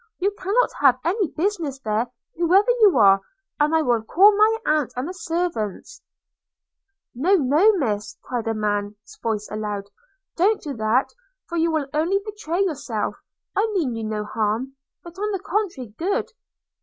'You 0.17 0.31
cannot 0.31 0.71
have 0.81 0.97
any 1.05 1.27
business 1.27 1.77
there, 1.77 2.07
whoever 2.35 2.71
you 2.79 2.97
are, 2.97 3.21
and 3.59 3.75
I 3.75 3.83
will 3.83 4.01
call 4.01 4.35
my 4.35 4.57
aunt 4.65 4.91
and 4.95 5.07
the 5.07 5.13
servants.' 5.13 6.01
'No, 7.13 7.35
no, 7.35 7.71
Miss!' 7.77 8.17
cried 8.23 8.47
a 8.47 8.55
man's 8.55 9.15
voice 9.21 9.47
aloud; 9.51 9.91
'don't 10.37 10.59
do 10.61 10.73
that, 10.75 11.11
for 11.47 11.55
you 11.55 11.69
will 11.71 11.87
only 11.93 12.19
betray 12.25 12.63
yourself; 12.63 13.15
I 13.55 13.71
mean 13.75 13.93
you 13.95 14.03
no 14.03 14.25
harm, 14.25 14.75
but, 15.03 15.19
on 15.19 15.31
the 15.33 15.39
contrary, 15.39 15.93
good. 15.99 16.31